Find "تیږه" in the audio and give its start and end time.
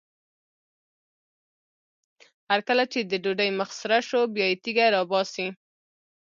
4.63-4.85